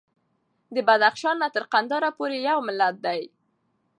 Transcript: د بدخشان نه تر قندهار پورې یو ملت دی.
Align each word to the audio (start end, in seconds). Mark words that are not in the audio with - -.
د 0.75 0.77
بدخشان 0.87 1.35
نه 1.43 1.47
تر 1.55 1.63
قندهار 1.73 2.03
پورې 2.17 2.37
یو 2.49 2.59
ملت 2.67 2.95
دی. 3.05 3.21